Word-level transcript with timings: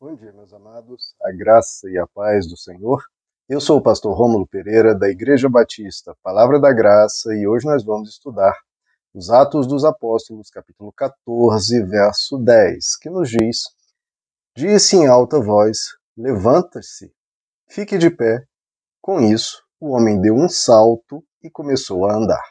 Bom 0.00 0.16
dia, 0.16 0.32
meus 0.32 0.52
amados, 0.52 1.14
a 1.22 1.30
graça 1.30 1.88
e 1.88 1.96
a 1.96 2.06
paz 2.06 2.48
do 2.48 2.56
Senhor. 2.56 3.00
Eu 3.48 3.60
sou 3.60 3.78
o 3.78 3.82
pastor 3.82 4.14
Rômulo 4.14 4.44
Pereira, 4.44 4.92
da 4.92 5.08
Igreja 5.08 5.48
Batista, 5.48 6.16
Palavra 6.20 6.60
da 6.60 6.72
Graça, 6.72 7.32
e 7.32 7.46
hoje 7.46 7.64
nós 7.64 7.84
vamos 7.84 8.10
estudar 8.10 8.54
os 9.14 9.30
Atos 9.30 9.68
dos 9.68 9.84
Apóstolos, 9.84 10.50
capítulo 10.50 10.92
14, 10.92 11.80
verso 11.84 12.36
10, 12.38 12.96
que 12.96 13.08
nos 13.08 13.30
diz: 13.30 13.62
Disse 14.56 14.96
em 14.96 15.06
alta 15.06 15.40
voz: 15.40 15.78
Levanta-se, 16.18 17.12
fique 17.70 17.96
de 17.96 18.10
pé. 18.10 18.44
Com 19.00 19.20
isso, 19.20 19.62
o 19.80 19.92
homem 19.92 20.20
deu 20.20 20.34
um 20.34 20.48
salto 20.48 21.24
e 21.40 21.48
começou 21.48 22.04
a 22.04 22.16
andar. 22.16 22.44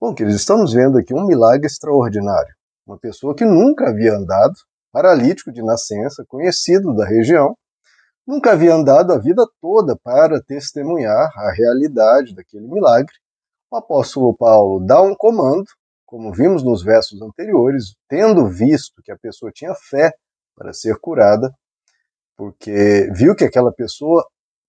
Bom, 0.00 0.14
queridos, 0.14 0.40
estamos 0.40 0.72
vendo 0.72 0.96
aqui 0.96 1.12
um 1.14 1.26
milagre 1.26 1.66
extraordinário. 1.66 2.54
Uma 2.86 2.98
pessoa 2.98 3.36
que 3.36 3.44
nunca 3.44 3.90
havia 3.90 4.14
andado, 4.14 4.54
paralítico 4.92 5.52
de 5.52 5.62
nascença, 5.62 6.24
conhecido 6.26 6.94
da 6.94 7.06
região, 7.06 7.56
nunca 8.26 8.52
havia 8.52 8.74
andado 8.74 9.12
a 9.12 9.18
vida 9.18 9.44
toda 9.60 9.96
para 9.96 10.42
testemunhar 10.42 11.30
a 11.36 11.52
realidade 11.52 12.34
daquele 12.34 12.66
milagre. 12.66 13.14
O 13.70 13.76
apóstolo 13.76 14.36
Paulo 14.36 14.84
dá 14.84 15.00
um 15.00 15.14
comando, 15.14 15.66
como 16.04 16.32
vimos 16.32 16.62
nos 16.64 16.82
versos 16.82 17.22
anteriores, 17.22 17.94
tendo 18.08 18.48
visto 18.48 19.02
que 19.02 19.12
a 19.12 19.18
pessoa 19.18 19.52
tinha 19.52 19.74
fé 19.74 20.12
para 20.56 20.72
ser 20.72 20.98
curada, 20.98 21.54
porque 22.36 23.08
viu 23.14 23.34
que 23.34 23.44
aquela 23.44 23.72
pessoa 23.72 24.26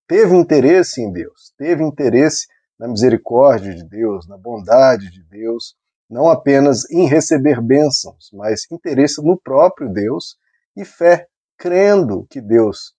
teve 0.08 0.36
interesse 0.36 1.02
em 1.02 1.12
Deus, 1.12 1.54
teve 1.58 1.84
interesse 1.84 2.46
na 2.78 2.88
misericórdia 2.88 3.74
de 3.74 3.84
Deus, 3.88 4.28
na 4.28 4.38
bondade 4.38 5.10
de 5.10 5.24
Deus, 5.24 5.76
não 6.12 6.30
apenas 6.30 6.90
em 6.92 7.08
receber 7.08 7.62
bênçãos, 7.62 8.30
mas 8.34 8.70
interesse 8.70 9.24
no 9.24 9.40
próprio 9.40 9.88
Deus 9.88 10.36
e 10.76 10.84
fé, 10.84 11.28
crendo 11.58 12.28
que 12.30 12.42
Deus 12.42 12.94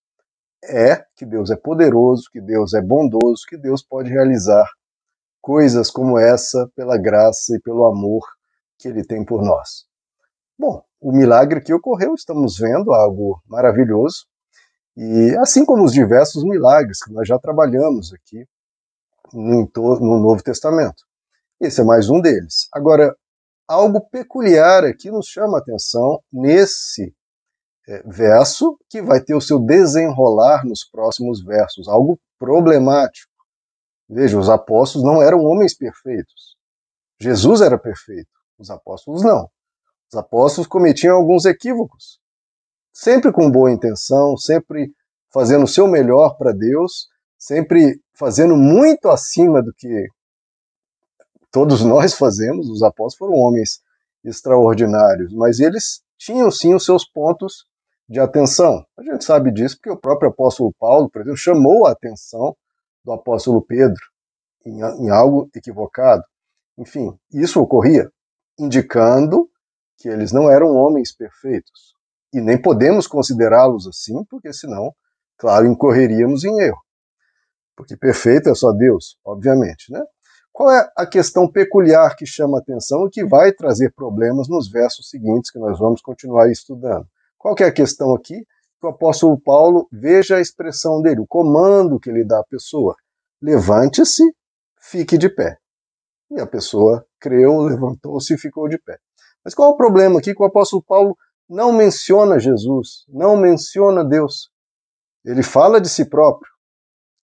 é, 0.65 1.05
que 1.15 1.27
Deus 1.27 1.51
é 1.51 1.57
poderoso, 1.57 2.31
que 2.33 2.41
Deus 2.41 2.73
é 2.73 2.81
bondoso, 2.81 3.45
que 3.49 3.59
Deus 3.59 3.83
pode 3.83 4.09
realizar 4.09 4.67
coisas 5.41 5.91
como 5.91 6.19
essa 6.19 6.71
pela 6.75 6.97
graça 6.97 7.55
e 7.55 7.61
pelo 7.61 7.85
amor 7.85 8.23
que 8.79 8.89
ele 8.89 9.05
tem 9.05 9.25
por 9.25 9.43
nós. 9.43 9.85
Bom, 10.59 10.83
o 11.01 11.13
milagre 11.13 11.61
que 11.61 11.75
ocorreu, 11.75 12.15
estamos 12.15 12.57
vendo 12.57 12.93
algo 12.93 13.43
maravilhoso, 13.47 14.25
e 14.97 15.37
assim 15.39 15.65
como 15.65 15.85
os 15.85 15.93
diversos 15.93 16.45
milagres 16.45 17.03
que 17.03 17.13
nós 17.13 17.27
já 17.27 17.39
trabalhamos 17.39 18.13
aqui 18.13 18.47
no, 19.35 19.69
no 19.75 20.21
Novo 20.21 20.43
Testamento. 20.43 21.03
Esse 21.63 21.81
é 21.81 21.85
mais 21.85 22.11
um 22.11 22.21
deles. 22.21 22.67
Agora, 22.75 23.17
algo 23.69 24.01
peculiar 24.11 24.85
aqui 24.85 25.13
nos 25.13 25.29
chama 25.29 25.59
a 25.59 25.61
atenção 25.61 26.21
nesse 26.33 27.15
é, 27.87 28.03
verso, 28.03 28.77
que 28.91 29.01
vai 29.01 29.21
ter 29.21 29.37
o 29.37 29.41
seu 29.41 29.61
desenrolar 29.61 30.67
nos 30.67 30.85
próximos 30.85 31.41
versos, 31.41 31.87
algo 31.87 32.19
problemático. 32.37 33.31
Veja, 34.09 34.37
os 34.37 34.49
apóstolos 34.49 35.07
não 35.07 35.23
eram 35.23 35.39
homens 35.45 35.73
perfeitos. 35.73 36.57
Jesus 37.21 37.61
era 37.61 37.79
perfeito, 37.79 38.33
os 38.59 38.69
apóstolos 38.69 39.23
não. 39.23 39.49
Os 40.13 40.19
apóstolos 40.19 40.67
cometiam 40.67 41.17
alguns 41.17 41.45
equívocos, 41.45 42.19
sempre 42.93 43.31
com 43.31 43.49
boa 43.49 43.71
intenção, 43.71 44.37
sempre 44.37 44.93
fazendo 45.33 45.63
o 45.63 45.69
seu 45.69 45.87
melhor 45.87 46.37
para 46.37 46.51
Deus, 46.51 47.07
sempre 47.39 48.01
fazendo 48.19 48.57
muito 48.57 49.09
acima 49.09 49.63
do 49.63 49.73
que 49.73 50.09
todos 51.53 51.83
nós 51.85 52.15
fazemos, 52.15 52.69
os 52.69 52.83
apóstolos 52.83 53.17
foram 53.17 53.35
homens 53.35 53.81
extraordinários, 54.25 55.33
mas 55.33 55.61
eles 55.61 56.03
tinham 56.19 56.51
sim 56.51 56.75
os 56.75 56.85
seus 56.85 57.05
pontos 57.05 57.67
de 58.09 58.19
atenção. 58.19 58.85
A 58.99 59.03
gente 59.03 59.25
sabe 59.25 59.53
disso 59.53 59.77
porque 59.77 59.91
o 59.91 59.97
próprio 59.97 60.31
apóstolo 60.31 60.73
Paulo, 60.79 61.11
por 61.11 61.21
exemplo, 61.21 61.37
chamou 61.37 61.87
a 61.87 61.93
atenção 61.93 62.57
do 63.05 63.13
apóstolo 63.13 63.63
Pedro 63.63 64.01
em, 64.65 64.81
em 64.81 65.11
algo 65.11 65.49
equivocado. 65.55 66.23
Enfim, 66.79 67.17
isso 67.33 67.61
ocorria 67.61 68.11
indicando 68.59 69.49
que 69.99 70.09
eles 70.09 70.33
não 70.33 70.51
eram 70.51 70.75
homens 70.75 71.15
perfeitos. 71.15 71.95
E 72.33 72.41
nem 72.41 72.61
podemos 72.61 73.07
considerá-los 73.07 73.87
assim, 73.87 74.25
porque 74.25 74.53
senão, 74.53 74.95
claro, 75.37 75.67
incorreríamos 75.67 76.45
em 76.45 76.61
erro. 76.61 76.81
Porque 77.77 77.97
perfeito 77.97 78.49
é 78.49 78.55
só 78.55 78.73
Deus, 78.73 79.19
obviamente, 79.25 79.93
né? 79.93 80.03
Qual 80.53 80.71
é 80.71 80.93
a 80.95 81.07
questão 81.07 81.51
peculiar 81.51 82.15
que 82.15 82.27
chama 82.27 82.59
atenção 82.59 83.07
e 83.07 83.11
que 83.11 83.25
vai 83.25 83.53
trazer 83.53 83.93
problemas 83.95 84.49
nos 84.49 84.71
versos 84.71 85.09
seguintes 85.09 85.51
que 85.51 85.59
nós 85.59 85.79
vamos 85.79 86.03
continuar 86.03 86.51
estudando? 86.51 87.07
Qual 87.39 87.55
é 87.59 87.65
a 87.65 87.73
questão 87.73 88.15
aqui? 88.15 88.47
Que 88.79 88.87
o 88.87 88.91
apóstolo 88.91 89.41
Paulo 89.41 89.89
veja 89.91 90.37
a 90.37 90.41
expressão 90.41 91.01
dele, 91.01 91.21
o 91.21 91.27
comando 91.27 91.99
que 91.99 92.11
ele 92.11 92.23
dá 92.23 92.41
à 92.41 92.45
pessoa. 92.45 92.95
Levante-se, 93.41 94.23
fique 94.79 95.17
de 95.17 95.31
pé. 95.31 95.57
E 96.31 96.39
a 96.39 96.47
pessoa 96.47 97.07
creu, 97.19 97.63
levantou-se 97.63 98.35
e 98.35 98.39
ficou 98.39 98.69
de 98.69 98.79
pé. 98.79 98.99
Mas 99.43 99.55
qual 99.55 99.71
é 99.71 99.73
o 99.73 99.77
problema 99.77 100.19
aqui? 100.19 100.35
Que 100.35 100.43
o 100.43 100.47
apóstolo 100.47 100.83
Paulo 100.83 101.17
não 101.49 101.73
menciona 101.73 102.39
Jesus, 102.39 103.05
não 103.09 103.37
menciona 103.37 104.05
Deus. 104.05 104.51
Ele 105.25 105.43
fala 105.43 105.81
de 105.81 105.89
si 105.89 106.05
próprio. 106.05 106.51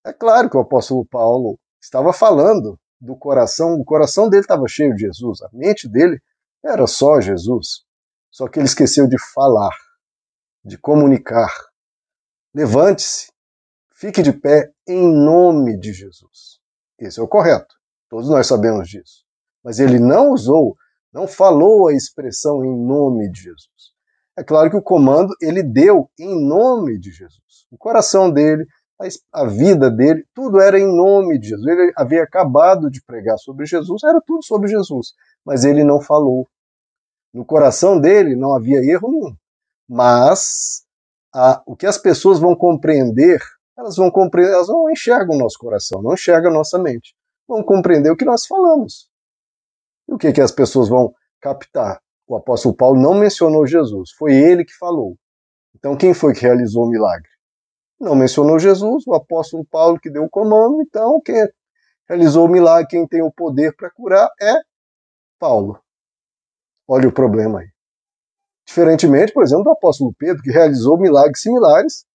É 0.04 0.14
claro 0.14 0.50
que 0.50 0.58
o 0.58 0.62
apóstolo 0.62 1.06
Paulo 1.06 1.60
estava 1.82 2.12
falando 2.12 2.80
do 3.00 3.16
coração, 3.16 3.76
o 3.76 3.86
coração 3.86 4.30
dele 4.30 4.42
estava 4.42 4.68
cheio 4.68 4.94
de 4.96 5.02
Jesus, 5.02 5.42
a 5.42 5.50
mente 5.54 5.88
dele 5.88 6.22
era 6.64 6.86
só 6.88 7.22
Jesus. 7.22 7.84
Só 8.32 8.48
que 8.48 8.60
ele 8.60 8.68
esqueceu 8.68 9.08
de 9.08 9.18
falar, 9.34 9.76
de 10.64 10.78
comunicar. 10.78 11.52
Levante-se, 12.54 13.32
fique 13.94 14.22
de 14.22 14.32
pé 14.32 14.72
em 14.88 15.12
nome 15.12 15.78
de 15.80 15.94
Jesus. 15.94 16.60
Esse 16.98 17.20
é 17.20 17.24
o 17.24 17.28
correto. 17.28 17.76
Todos 18.10 18.30
nós 18.30 18.48
sabemos 18.48 18.88
disso. 18.88 19.24
Mas 19.64 19.80
ele 19.80 20.00
não 20.00 20.32
usou, 20.32 20.76
não 21.12 21.28
falou 21.28 21.88
a 21.88 21.94
expressão 21.94 22.64
em 22.64 22.86
nome 22.86 23.32
de 23.32 23.42
Jesus. 23.42 23.94
É 24.38 24.44
claro 24.44 24.70
que 24.70 24.78
o 24.78 24.82
comando 24.82 25.34
ele 25.42 25.62
deu 25.62 26.10
em 26.18 26.48
nome 26.48 26.98
de 27.00 27.12
Jesus. 27.12 27.68
O 27.72 27.78
coração 27.78 28.32
dele, 28.32 28.66
a 29.32 29.46
vida 29.46 29.90
dele, 29.90 30.26
tudo 30.34 30.60
era 30.60 30.78
em 30.78 30.86
nome 30.86 31.40
de 31.40 31.50
Jesus. 31.50 31.68
Ele 31.68 31.94
havia 31.96 32.24
acabado 32.24 32.90
de 32.90 33.02
pregar 33.02 33.38
sobre 33.38 33.66
Jesus, 33.66 34.04
era 34.04 34.22
tudo 34.22 34.44
sobre 34.44 34.68
Jesus, 34.68 35.14
mas 35.46 35.64
ele 35.64 35.84
não 35.84 36.02
falou. 36.02 36.48
No 37.34 37.46
coração 37.46 38.00
dele 38.00 38.36
não 38.36 38.54
havia 38.54 38.80
erro 38.80 39.12
nenhum. 39.12 39.36
Mas 39.88 40.84
a, 41.34 41.62
o 41.66 41.76
que 41.76 41.86
as 41.86 41.98
pessoas 41.98 42.40
vão 42.40 42.56
compreender, 42.56 43.40
elas 43.78 43.96
vão 43.96 44.12
compreender, 44.12 44.54
elas 44.54 44.68
não 44.68 44.90
enxergam 44.90 45.36
o 45.36 45.40
nosso 45.40 45.58
coração, 45.58 46.02
não 46.02 46.14
enxergam 46.14 46.52
a 46.52 46.54
nossa 46.54 46.78
mente. 46.78 47.16
Vão 47.48 47.64
compreender 47.64 48.12
o 48.12 48.18
que 48.18 48.26
nós 48.26 48.46
falamos. 48.46 49.10
E 50.08 50.14
o 50.14 50.18
que, 50.18 50.34
que 50.34 50.42
as 50.42 50.52
pessoas 50.52 50.90
vão 50.90 51.14
captar? 51.40 52.02
O 52.28 52.36
apóstolo 52.36 52.76
Paulo 52.76 53.02
não 53.02 53.14
mencionou 53.14 53.66
Jesus, 53.66 54.12
foi 54.12 54.34
ele 54.36 54.66
que 54.66 54.74
falou. 54.78 55.16
Então 55.76 55.96
quem 55.96 56.14
foi 56.14 56.34
que 56.34 56.42
realizou 56.42 56.86
o 56.86 56.90
milagre? 56.90 57.30
Não 58.00 58.16
mencionou 58.16 58.58
Jesus, 58.58 59.06
o 59.06 59.14
apóstolo 59.14 59.66
Paulo 59.66 60.00
que 60.00 60.10
deu 60.10 60.24
o 60.24 60.30
comando, 60.30 60.82
então 60.82 61.20
quem 61.22 61.48
realizou 62.08 62.46
o 62.46 62.50
milagre, 62.50 62.88
quem 62.88 63.08
tem 63.08 63.22
o 63.22 63.32
poder 63.32 63.76
para 63.76 63.92
curar 63.92 64.30
é 64.42 64.54
Paulo. 65.38 65.80
Olha 66.88 67.08
o 67.08 67.12
problema 67.14 67.60
aí. 67.60 67.68
Diferentemente, 68.66 69.34
por 69.34 69.44
exemplo, 69.44 69.66
do 69.66 69.72
apóstolo 69.72 70.14
Pedro, 70.18 70.42
que 70.42 70.52
realizou 70.52 70.98
milagres 70.98 71.42
similares, 71.42 72.06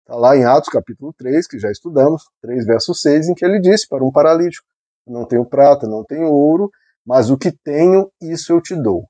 está 0.00 0.16
lá 0.16 0.36
em 0.36 0.44
Atos 0.44 0.68
capítulo 0.68 1.12
3, 1.18 1.46
que 1.46 1.58
já 1.58 1.70
estudamos, 1.70 2.24
3 2.40 2.64
verso 2.64 2.94
6, 2.94 3.28
em 3.28 3.34
que 3.34 3.44
ele 3.44 3.60
disse 3.60 3.88
para 3.88 4.04
um 4.04 4.12
paralítico: 4.12 4.66
Não 5.06 5.26
tenho 5.26 5.44
prata, 5.44 5.86
não 5.86 6.04
tenho 6.04 6.28
ouro, 6.28 6.70
mas 7.04 7.28
o 7.28 7.36
que 7.36 7.52
tenho, 7.52 8.10
isso 8.20 8.52
eu 8.52 8.60
te 8.60 8.74
dou. 8.74 9.04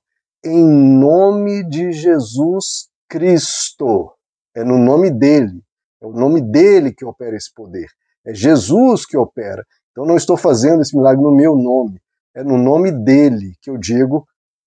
Em 0.45 0.65
nome 0.67 1.69
de 1.69 1.93
Jesus 1.93 2.89
Cristo. 3.09 4.13
É 4.55 4.65
no 4.65 4.79
nome 4.79 5.11
dele. 5.11 5.66
É 6.01 6.07
o 6.07 6.13
nome 6.13 6.41
dele 6.41 6.93
que 6.93 7.05
opera 7.05 7.37
esse 7.37 7.53
poder. 7.53 7.87
É 8.25 8.35
Jesus 8.35 9.07
que 9.07 9.17
opera. 9.17 9.65
Então 9.91 10.05
não 10.05 10.17
estou 10.17 10.37
fazendo 10.37 10.83
esse 10.83 10.97
milagre 10.97 11.23
no 11.23 11.35
meu 11.35 11.57
nome. 11.57 12.01
É 12.35 12.45
no 12.45 12.59
nome 12.59 12.93
dele 12.93 13.55
que 13.63 13.71
eu 13.71 13.79
digo, 13.79 14.27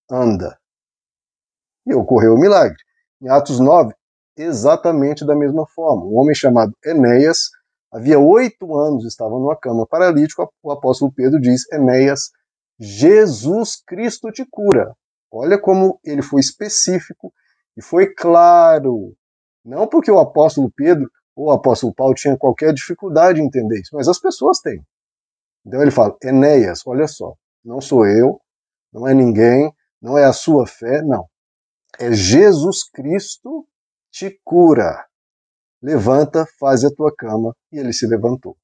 anda. 0.09 0.57
E 1.85 1.93
ocorreu 1.93 2.33
o 2.33 2.39
milagre. 2.39 2.77
Em 3.21 3.29
Atos 3.29 3.59
9, 3.59 3.93
exatamente 4.37 5.25
da 5.25 5.35
mesma 5.35 5.67
forma. 5.67 6.05
Um 6.05 6.17
homem 6.17 6.33
chamado 6.33 6.73
Enéas, 6.83 7.49
havia 7.91 8.17
oito 8.17 8.77
anos, 8.77 9.05
estava 9.05 9.31
numa 9.31 9.55
cama 9.55 9.85
paralítico. 9.85 10.51
O 10.63 10.71
apóstolo 10.71 11.11
Pedro 11.11 11.39
diz: 11.39 11.69
Enéas, 11.71 12.31
Jesus 12.79 13.81
Cristo 13.85 14.31
te 14.31 14.45
cura. 14.49 14.95
Olha 15.31 15.59
como 15.59 15.99
ele 16.03 16.21
foi 16.21 16.39
específico 16.39 17.31
e 17.77 17.83
foi 17.83 18.07
claro. 18.13 19.13
Não 19.63 19.85
porque 19.85 20.09
o 20.09 20.17
apóstolo 20.17 20.71
Pedro 20.75 21.09
o 21.39 21.51
apóstolo 21.51 21.93
Paulo 21.93 22.13
tinha 22.13 22.37
qualquer 22.37 22.73
dificuldade 22.73 23.39
em 23.39 23.45
entender 23.45 23.79
isso, 23.79 23.95
mas 23.95 24.07
as 24.07 24.19
pessoas 24.19 24.59
têm. 24.59 24.85
Então 25.65 25.81
ele 25.81 25.91
fala: 25.91 26.15
Enéas, 26.23 26.85
olha 26.85 27.07
só, 27.07 27.33
não 27.63 27.79
sou 27.79 28.05
eu, 28.05 28.41
não 28.91 29.07
é 29.07 29.13
ninguém, 29.13 29.73
não 30.01 30.17
é 30.17 30.25
a 30.25 30.33
sua 30.33 30.67
fé, 30.67 31.01
não. 31.01 31.27
É 31.97 32.11
Jesus 32.11 32.83
Cristo 32.89 33.65
te 34.11 34.39
cura. 34.43 35.05
Levanta, 35.81 36.45
faz 36.59 36.83
a 36.83 36.89
tua 36.89 37.13
cama. 37.15 37.55
E 37.71 37.79
ele 37.79 37.93
se 37.93 38.05
levantou. 38.05 38.57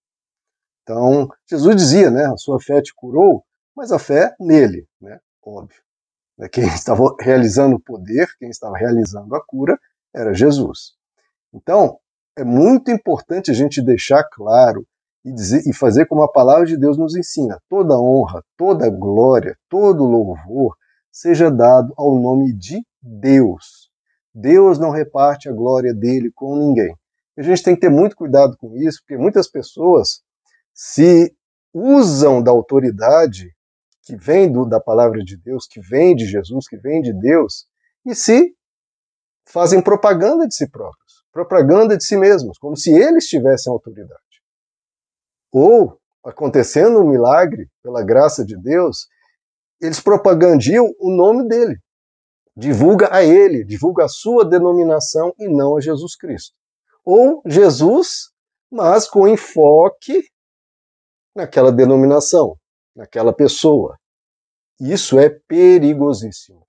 Então, 0.83 1.30
Jesus 1.50 1.75
dizia, 1.75 2.12
né, 2.12 2.25
a 2.25 2.38
sua 2.38 2.60
fé 2.60 2.81
te 2.81 2.94
curou, 2.94 3.44
mas 3.75 3.92
a 3.92 3.98
fé 3.98 4.36
nele, 4.39 4.88
né, 5.01 5.19
óbvio. 5.42 5.81
Né, 6.38 6.48
quem 6.50 6.66
estava 6.75 7.16
realizando 7.19 7.77
o 7.77 7.81
poder, 7.81 8.27
quem 8.38 8.50
estava 8.50 8.77
realizando 8.77 9.33
a 9.33 9.44
cura, 9.44 9.80
era 10.13 10.33
Jesus. 10.33 10.94
Então, 11.54 12.00
é 12.38 12.44
muito 12.44 12.92
importante 12.92 13.52
a 13.52 13.54
gente 13.54 13.82
deixar 13.82 14.24
claro 14.24 14.86
e, 15.24 15.32
dizer, 15.32 15.64
e 15.66 15.74
fazer 15.74 16.06
como 16.06 16.22
a 16.22 16.32
palavra 16.32 16.66
de 16.66 16.78
Deus 16.78 16.98
nos 16.98 17.16
ensina: 17.16 17.60
toda 17.70 18.00
honra, 18.00 18.44
toda 18.58 18.90
glória, 18.90 19.58
todo 19.70 20.04
louvor 20.04 20.76
seja 21.12 21.50
dado 21.50 21.94
ao 21.98 22.20
nome 22.20 22.54
de 22.54 22.86
Deus. 23.02 23.90
Deus 24.34 24.78
não 24.78 24.90
reparte 24.90 25.48
a 25.48 25.54
glória 25.54 25.94
dele 25.94 26.30
com 26.36 26.58
ninguém. 26.58 26.94
A 27.38 27.42
gente 27.42 27.64
tem 27.64 27.74
que 27.74 27.82
ter 27.82 27.90
muito 27.90 28.16
cuidado 28.16 28.58
com 28.58 28.76
isso, 28.76 29.00
porque 29.02 29.18
muitas 29.18 29.50
pessoas 29.50 30.22
se 30.74 31.34
usam 31.74 32.42
da 32.42 32.52
autoridade 32.52 33.54
que 34.04 34.16
vem 34.16 34.52
do, 34.52 34.66
da 34.66 34.80
palavra 34.80 35.24
de 35.24 35.36
Deus, 35.38 35.68
que 35.68 35.82
vem 35.82 36.16
de 36.16 36.26
Jesus, 36.26 36.68
que 36.68 36.78
vem 36.78 37.02
de 37.02 37.12
Deus, 37.12 37.66
e 38.06 38.14
se 38.14 38.54
fazem 39.46 39.82
propaganda 39.82 40.48
de 40.48 40.56
si 40.56 40.70
próprios, 40.70 41.25
propaganda 41.36 41.98
de 41.98 42.06
si 42.06 42.16
mesmos, 42.16 42.58
como 42.58 42.78
se 42.78 42.90
eles 42.92 43.26
tivessem 43.26 43.70
autoridade. 43.70 44.22
Ou, 45.52 46.00
acontecendo 46.24 47.02
um 47.02 47.10
milagre, 47.10 47.70
pela 47.84 48.02
graça 48.02 48.46
de 48.46 48.58
Deus, 48.58 49.10
eles 49.82 50.00
propagandiam 50.00 50.90
o 50.98 51.12
nome 51.12 51.46
dele. 51.46 51.78
Divulga 52.56 53.14
a 53.14 53.22
ele, 53.22 53.66
divulga 53.66 54.06
a 54.06 54.08
sua 54.08 54.46
denominação 54.46 55.34
e 55.38 55.50
não 55.50 55.76
a 55.76 55.82
Jesus 55.82 56.16
Cristo. 56.16 56.56
Ou 57.04 57.42
Jesus, 57.46 58.30
mas 58.72 59.06
com 59.06 59.28
enfoque 59.28 60.24
naquela 61.36 61.70
denominação, 61.70 62.56
naquela 62.96 63.34
pessoa. 63.34 63.98
Isso 64.80 65.20
é 65.20 65.30
perigosíssimo. 65.30 66.66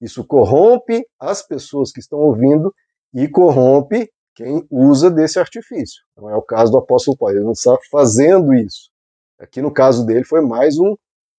Isso 0.00 0.26
corrompe 0.26 1.06
as 1.20 1.40
pessoas 1.40 1.92
que 1.92 2.00
estão 2.00 2.18
ouvindo 2.18 2.74
e 3.14 3.28
corrompe 3.28 4.10
quem 4.34 4.66
usa 4.70 5.10
desse 5.10 5.38
artifício. 5.38 6.02
Não 6.16 6.30
é 6.30 6.36
o 6.36 6.42
caso 6.42 6.70
do 6.70 6.78
apóstolo 6.78 7.16
Paulo, 7.16 7.34
ele 7.34 7.44
não 7.44 7.52
está 7.52 7.76
fazendo 7.90 8.54
isso. 8.54 8.90
Aqui 9.38 9.60
no 9.60 9.72
caso 9.72 10.06
dele 10.06 10.24
foi 10.24 10.40
mais 10.40 10.78
um 10.78 10.96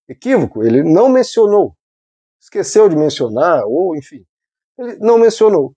equívoco, 0.07 0.63
ele 0.63 0.83
não 0.83 1.09
mencionou, 1.09 1.75
esqueceu 2.41 2.89
de 2.89 2.95
mencionar, 2.95 3.63
ou 3.65 3.95
enfim, 3.95 4.25
ele 4.77 4.97
não 4.97 5.17
mencionou. 5.17 5.73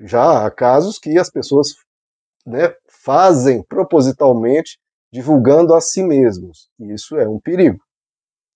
Já 0.00 0.46
há 0.46 0.50
casos 0.50 0.98
que 0.98 1.18
as 1.18 1.30
pessoas 1.30 1.68
né, 2.44 2.74
fazem 2.88 3.62
propositalmente 3.62 4.78
divulgando 5.12 5.74
a 5.74 5.80
si 5.80 6.02
mesmos. 6.02 6.68
E 6.78 6.92
isso 6.92 7.16
é 7.16 7.28
um 7.28 7.40
perigo. 7.40 7.78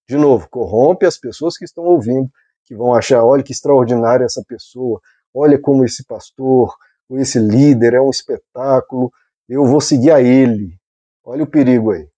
De 0.08 0.16
novo, 0.16 0.48
corrompe 0.48 1.06
as 1.06 1.18
pessoas 1.18 1.56
que 1.56 1.64
estão 1.64 1.84
ouvindo, 1.84 2.28
que 2.64 2.74
vão 2.74 2.94
achar, 2.94 3.24
olha 3.24 3.42
que 3.42 3.52
extraordinária 3.52 4.24
essa 4.24 4.42
pessoa, 4.46 5.00
olha 5.34 5.60
como 5.60 5.84
esse 5.84 6.04
pastor, 6.04 6.74
ou 7.08 7.18
esse 7.18 7.38
líder 7.38 7.94
é 7.94 8.00
um 8.00 8.10
espetáculo, 8.10 9.10
eu 9.48 9.64
vou 9.64 9.80
seguir 9.80 10.10
a 10.10 10.20
ele. 10.20 10.78
Olha 11.24 11.44
o 11.44 11.50
perigo 11.50 11.90
aí. 11.90 12.08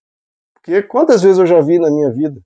Porque 0.55 0.82
quantas 0.82 1.23
vezes 1.23 1.38
eu 1.38 1.47
já 1.47 1.61
vi 1.61 1.79
na 1.79 1.91
minha 1.91 2.11
vida 2.11 2.41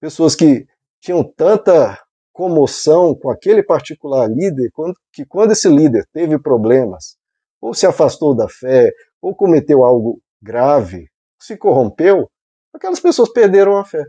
pessoas 0.00 0.34
que 0.34 0.66
tinham 1.00 1.22
tanta 1.22 1.98
comoção 2.32 3.14
com 3.14 3.30
aquele 3.30 3.62
particular 3.62 4.28
líder, 4.28 4.70
que 5.12 5.26
quando 5.26 5.52
esse 5.52 5.68
líder 5.68 6.06
teve 6.12 6.38
problemas, 6.38 7.16
ou 7.60 7.74
se 7.74 7.86
afastou 7.86 8.34
da 8.34 8.48
fé, 8.48 8.92
ou 9.20 9.34
cometeu 9.34 9.84
algo 9.84 10.22
grave, 10.40 11.10
se 11.38 11.56
corrompeu, 11.56 12.30
aquelas 12.72 13.00
pessoas 13.00 13.30
perderam 13.32 13.76
a 13.76 13.84
fé. 13.84 14.04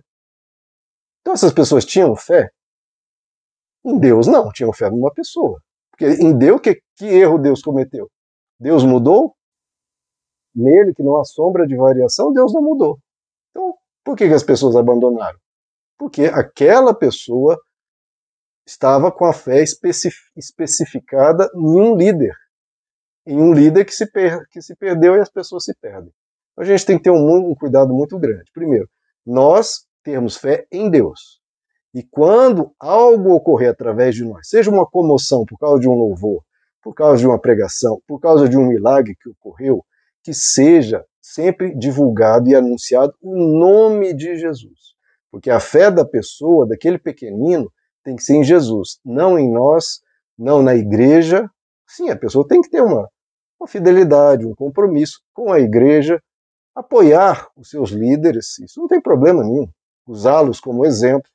Então 1.21 1.33
essas 1.33 1.53
pessoas 1.53 1.85
tinham 1.85 2.15
fé? 2.15 2.49
Em 3.83 3.99
Deus 3.99 4.27
não, 4.27 4.49
tinham 4.51 4.71
fé 4.71 4.89
numa 4.89 5.13
pessoa. 5.13 5.61
Porque 6.01 6.23
em 6.23 6.35
Deus, 6.35 6.59
que, 6.61 6.81
que 6.97 7.05
erro 7.05 7.37
Deus 7.37 7.61
cometeu? 7.61 8.09
Deus 8.59 8.83
mudou? 8.83 9.35
Nele, 10.53 10.95
que 10.95 11.03
não 11.03 11.19
há 11.19 11.23
sombra 11.23 11.67
de 11.67 11.75
variação, 11.75 12.33
Deus 12.33 12.51
não 12.51 12.61
mudou. 12.61 12.97
Então, 13.51 13.75
por 14.03 14.17
que, 14.17 14.27
que 14.27 14.33
as 14.33 14.43
pessoas 14.43 14.75
abandonaram? 14.75 15.37
Porque 15.99 16.23
aquela 16.23 16.93
pessoa 16.93 17.55
estava 18.65 19.11
com 19.11 19.25
a 19.25 19.33
fé 19.33 19.63
especificada 19.63 21.47
em 21.53 21.79
um 21.79 21.95
líder. 21.95 22.35
Em 23.23 23.39
um 23.39 23.53
líder 23.53 23.85
que 23.85 23.93
se, 23.93 24.11
per 24.11 24.47
que 24.49 24.59
se 24.59 24.75
perdeu 24.75 25.15
e 25.15 25.19
as 25.19 25.29
pessoas 25.29 25.65
se 25.65 25.75
perdem. 25.79 26.11
Então, 26.53 26.63
a 26.63 26.65
gente 26.65 26.85
tem 26.85 26.97
que 26.97 27.03
ter 27.03 27.11
um, 27.11 27.51
um 27.51 27.53
cuidado 27.53 27.93
muito 27.93 28.17
grande. 28.17 28.49
Primeiro, 28.51 28.89
nós 29.23 29.85
temos 30.03 30.35
fé 30.35 30.65
em 30.71 30.89
Deus. 30.89 31.40
E 31.93 32.03
quando 32.03 32.73
algo 32.79 33.33
ocorrer 33.33 33.69
através 33.69 34.15
de 34.15 34.23
nós, 34.23 34.47
seja 34.47 34.71
uma 34.71 34.85
comoção 34.85 35.45
por 35.45 35.57
causa 35.57 35.79
de 35.79 35.89
um 35.89 35.93
louvor, 35.93 36.43
por 36.81 36.93
causa 36.93 37.17
de 37.17 37.27
uma 37.27 37.39
pregação, 37.39 38.01
por 38.07 38.19
causa 38.19 38.47
de 38.47 38.57
um 38.57 38.67
milagre 38.67 39.15
que 39.21 39.29
ocorreu, 39.29 39.83
que 40.23 40.33
seja 40.33 41.05
sempre 41.21 41.75
divulgado 41.75 42.49
e 42.49 42.55
anunciado 42.55 43.13
o 43.21 43.35
nome 43.35 44.13
de 44.13 44.37
Jesus. 44.37 44.95
Porque 45.29 45.49
a 45.49 45.59
fé 45.59 45.91
da 45.91 46.05
pessoa, 46.05 46.67
daquele 46.67 46.97
pequenino, 46.97 47.71
tem 48.03 48.15
que 48.15 48.23
ser 48.23 48.35
em 48.35 48.43
Jesus, 48.43 48.99
não 49.05 49.37
em 49.37 49.51
nós, 49.51 50.01
não 50.37 50.61
na 50.61 50.75
igreja. 50.75 51.49
Sim, 51.87 52.09
a 52.09 52.17
pessoa 52.17 52.47
tem 52.47 52.61
que 52.61 52.69
ter 52.69 52.81
uma, 52.81 53.07
uma 53.59 53.67
fidelidade, 53.67 54.45
um 54.45 54.55
compromisso 54.55 55.21
com 55.33 55.51
a 55.51 55.59
igreja, 55.59 56.21
apoiar 56.75 57.47
os 57.55 57.69
seus 57.69 57.91
líderes, 57.91 58.57
isso 58.59 58.79
não 58.79 58.87
tem 58.87 59.01
problema 59.01 59.43
nenhum, 59.43 59.67
usá-los 60.07 60.59
como 60.59 60.85
exemplo, 60.85 61.29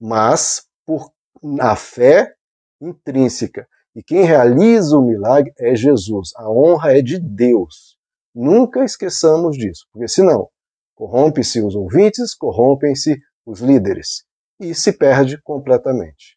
mas 0.00 0.66
por 0.86 1.12
a 1.60 1.76
fé 1.76 2.34
intrínseca. 2.80 3.68
E 3.94 4.02
quem 4.02 4.24
realiza 4.24 4.96
o 4.96 5.04
milagre 5.04 5.52
é 5.58 5.74
Jesus. 5.74 6.30
A 6.36 6.50
honra 6.50 6.96
é 6.96 7.02
de 7.02 7.18
Deus. 7.18 7.98
Nunca 8.34 8.84
esqueçamos 8.84 9.56
disso, 9.56 9.86
porque 9.92 10.08
senão 10.08 10.48
corrompe-se 10.94 11.62
os 11.62 11.74
ouvintes, 11.74 12.34
corrompem-se 12.34 13.20
os 13.44 13.60
líderes 13.60 14.24
e 14.60 14.74
se 14.74 14.92
perde 14.92 15.40
completamente. 15.42 16.36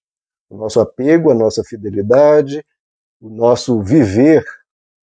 O 0.50 0.58
nosso 0.58 0.80
apego, 0.80 1.32
a 1.32 1.36
nossa 1.36 1.64
fidelidade, 1.64 2.66
o 3.20 3.30
nosso 3.30 3.82
viver, 3.82 4.44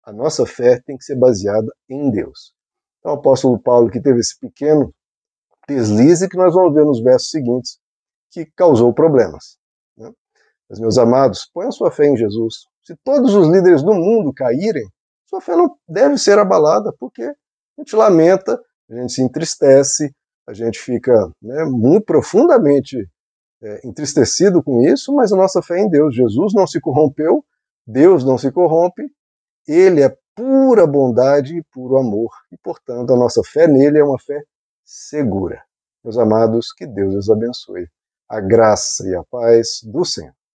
a 0.03 0.13
nossa 0.13 0.45
fé 0.45 0.79
tem 0.85 0.97
que 0.97 1.03
ser 1.03 1.15
baseada 1.15 1.67
em 1.89 2.09
Deus. 2.09 2.53
Então, 2.99 3.13
o 3.13 3.15
apóstolo 3.15 3.59
Paulo, 3.59 3.89
que 3.89 4.01
teve 4.01 4.19
esse 4.19 4.39
pequeno 4.39 4.93
deslize 5.67 6.29
que 6.29 6.37
nós 6.37 6.53
vamos 6.53 6.73
ver 6.73 6.85
nos 6.85 7.01
versos 7.01 7.29
seguintes, 7.29 7.79
que 8.45 8.51
causou 8.55 8.93
problemas. 8.93 9.57
Né? 9.97 10.11
Mas, 10.69 10.79
meus 10.79 10.97
amados, 10.97 11.49
ponham 11.51 11.71
sua 11.71 11.89
fé 11.89 12.05
em 12.05 12.15
Jesus. 12.15 12.65
Se 12.83 12.95
todos 13.03 13.33
os 13.33 13.47
líderes 13.47 13.81
do 13.81 13.93
mundo 13.93 14.31
caírem, 14.33 14.87
sua 15.25 15.41
fé 15.41 15.55
não 15.55 15.75
deve 15.87 16.17
ser 16.17 16.37
abalada, 16.37 16.93
porque 16.99 17.23
a 17.23 17.33
gente 17.79 17.95
lamenta, 17.95 18.61
a 18.89 18.95
gente 18.95 19.13
se 19.13 19.21
entristece, 19.21 20.13
a 20.47 20.53
gente 20.53 20.79
fica 20.79 21.13
né, 21.41 21.65
muito 21.65 22.05
profundamente 22.05 22.97
é, 23.61 23.87
entristecido 23.87 24.63
com 24.63 24.81
isso, 24.81 25.13
mas 25.13 25.33
a 25.33 25.35
nossa 25.35 25.61
fé 25.61 25.79
é 25.79 25.81
em 25.81 25.89
Deus. 25.89 26.15
Jesus 26.15 26.53
não 26.53 26.67
se 26.67 26.79
corrompeu, 26.79 27.43
Deus 27.85 28.23
não 28.23 28.37
se 28.37 28.51
corrompe, 28.51 29.03
ele 29.67 30.01
é 30.01 30.15
pura 30.35 30.85
bondade 30.85 31.57
e 31.57 31.63
puro 31.73 31.97
amor, 31.97 32.29
e 32.51 32.57
portanto 32.57 33.11
a 33.11 33.17
nossa 33.17 33.41
fé 33.43 33.67
nele 33.67 33.97
é 33.97 34.03
uma 34.03 34.19
fé 34.19 34.43
segura. 34.85 35.61
Meus 36.03 36.17
amados, 36.17 36.71
que 36.71 36.85
Deus 36.85 37.15
os 37.15 37.29
abençoe. 37.29 37.87
A 38.29 38.39
graça 38.41 39.07
e 39.09 39.15
a 39.15 39.23
paz 39.23 39.81
do 39.83 40.05
Senhor. 40.05 40.36